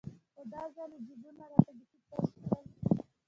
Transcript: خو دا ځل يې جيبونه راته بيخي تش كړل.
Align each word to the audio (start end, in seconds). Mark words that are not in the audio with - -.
خو 0.33 0.41
دا 0.53 0.63
ځل 0.75 0.91
يې 0.95 0.99
جيبونه 1.07 1.43
راته 1.51 1.71
بيخي 1.77 1.99
تش 2.09 2.25
كړل. 2.43 2.65